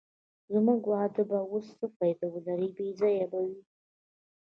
زموږ 0.53 0.81
واده 0.91 1.23
به 1.29 1.37
اوس 1.51 1.67
څه 1.79 1.85
فایده 1.95 2.27
ولرې، 2.31 2.69
بې 2.75 2.87
ځایه 2.99 3.25
به 3.31 3.39
وي. 3.47 3.59